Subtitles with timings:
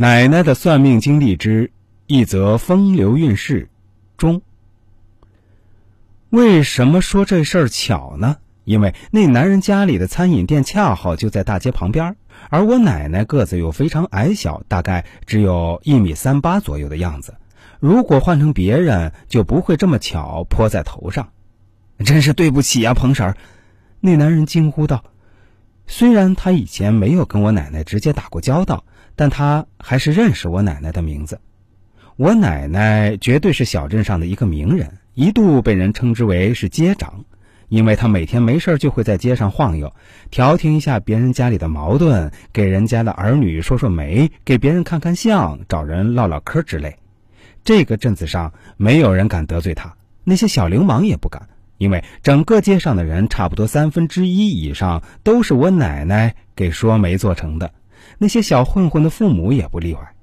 [0.00, 1.72] 奶奶的算命经历之
[2.06, 3.68] 一则风流韵事
[4.16, 4.40] 中。
[6.30, 8.38] 为什么说这事儿巧呢？
[8.64, 12.16] 因为那男人家里的餐饮店恰好就在大街旁边，
[12.48, 17.34] 而我奶奶个子又非常矮小，大概只有一米三八左右的样子。
[17.78, 21.28] 如果换成别人，就不会这么巧泼在头上。
[22.06, 23.36] 真是对不起呀，彭婶儿！
[24.00, 25.04] 那男人惊呼道。
[25.86, 28.84] 虽然他以前没有跟我奶奶直接打过交道，
[29.16, 31.40] 但他还是认识我奶奶的名字。
[32.16, 37.24] 我奶奶绝对是小镇上的一个名人，一度被人称之为是街长。
[37.68, 39.94] 因为她每天没事就会在街上晃悠，
[40.28, 46.96] 调停一下别人家里的矛盾，给人家的儿女说说媒，给别人看看相，找人唠唠嗑之类。
[47.62, 51.48] 这个镇子上没有人敢得罪他，那些小流氓也不敢，
[51.78, 57.70] 因为整个街上的人差不多三分之一以上都是我奶奶给说媒做成的，
[58.18, 60.14] 那些小混混的父母也不例外。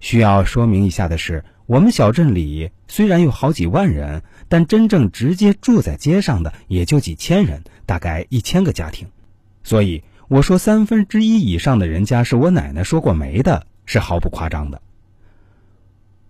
[0.00, 1.44] 需要说明一下的是。
[1.66, 9.08] 我们小镇里虽然有好几万人，但真正直接住在街上的也就几千人，大概一千个家庭。
[9.64, 14.80] 所以我说三分之一以上的人家是我奶奶说过媒的，是毫不夸张的。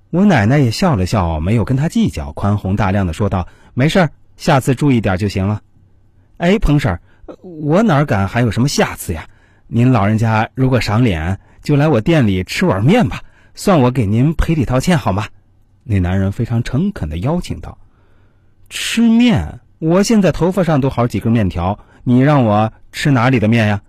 [0.09, 5.61] 我奶奶也笑了笑，没有跟他计较，宽宏大量的说道：“没事儿，下次注意点就行了。”
[6.39, 6.98] 哎，彭婶，
[7.42, 9.29] 我哪敢还有什么下次呀？
[9.69, 13.22] 您老人家如果赏脸，就来我店里吃碗面吧。
[13.55, 15.27] 算我给您赔礼道歉好吗？
[15.83, 17.78] 那男人非常诚恳的邀请道
[18.70, 19.58] ：“吃面？
[19.81, 23.83] 我现在头发上都好几根面条，你让我吃哪里的面呀？”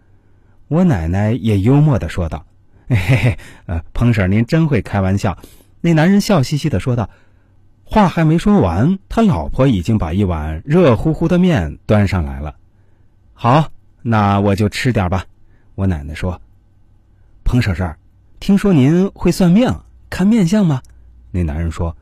[0.68, 2.46] 我奶奶也幽默的说道
[2.90, 5.38] ：“嘿嘿，呃，彭婶您真会开玩笑。”
[5.80, 7.10] 那男人笑嘻嘻的说道
[7.86, 12.56] ：“话还没说完，他老婆已经把一碗热乎乎的面端上来了。
[13.34, 13.70] 好，
[14.02, 15.26] 那我就吃点吧。”
[15.78, 16.42] 我奶奶说
[17.46, 17.96] ：“彭婶婶。”
[18.42, 20.82] 听说您会算命、看面相吗？
[21.30, 21.96] 那男人说：“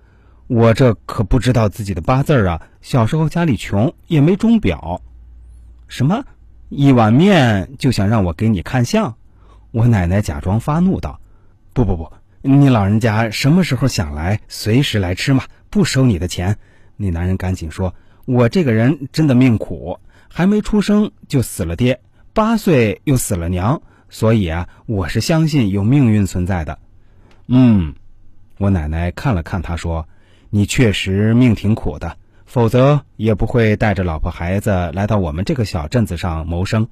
[0.48, 2.62] 我这可不知道自己的八字啊。
[2.80, 5.02] 小时候家里穷，也没钟表。”
[5.90, 6.24] 什么？
[6.70, 9.18] 一碗面就想让我给你看相？
[9.72, 11.20] 我奶奶假装发怒道
[11.74, 12.10] ：“不不不，
[12.42, 16.58] 你老人家什么时候想来，随时来吃嘛，不收你的钱。”
[16.96, 22.00] 那男人赶紧说：“我这个人真的命苦，还没出生就死了爹，
[22.36, 26.78] 八岁又死了娘。”所以啊，我是相信有命运存在的。
[27.48, 27.96] 嗯，
[28.60, 30.08] 我奶奶看了看他，说
[30.52, 36.88] ：“你确实命挺苦的，否则也不会带着老婆孩子来到我们这个小镇子上谋生。”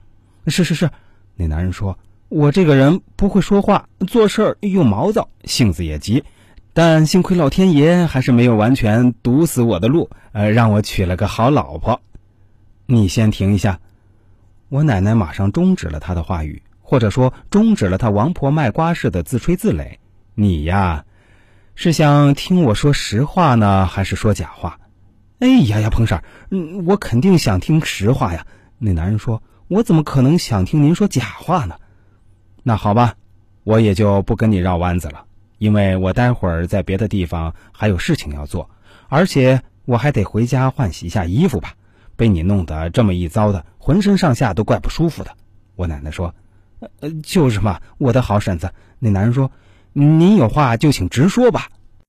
[0.48, 0.90] 是是是，
[1.36, 6.26] 那男人说：“我这个人不会说话，做事儿又毛躁，性子也急，
[6.74, 12.02] 但幸亏老天爷还是没有完全堵死我的路，呃，让我娶了个好老婆。”
[12.86, 13.80] 你先停一下，
[14.74, 16.64] 我奶奶马上终止了他的话语。
[16.82, 19.98] 或者说终止了他王婆卖瓜似的自吹自擂，
[20.34, 21.06] 你呀，
[21.76, 24.80] 是想听我说实话呢，还是说假话？
[25.40, 28.46] 哎呀呀，彭婶，嗯，我肯定想听实话呀。
[28.80, 31.76] 那男人说：“我怎么可能想听您说假话呢？”
[32.64, 33.14] 那好吧，
[33.64, 35.26] 我也就不跟你绕弯子了，
[35.60, 38.70] 因为我待会儿在别的地方还有事情要做，
[39.08, 41.76] 而且我还得回家换洗一下衣服吧。
[42.16, 45.32] 被你弄得这么一糟的，浑身上下都怪不舒服的。
[45.76, 46.34] 我奶奶说。
[47.00, 48.70] 呃，就是嘛，我的好婶子。
[49.00, 49.50] 那男人说
[49.94, 51.70] ：“您有话就请直说吧。”